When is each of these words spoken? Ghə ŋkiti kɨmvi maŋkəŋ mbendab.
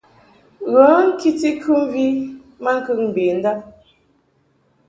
Ghə 0.73 0.87
ŋkiti 1.07 1.49
kɨmvi 1.63 2.05
maŋkəŋ 2.63 2.99
mbendab. 3.09 3.59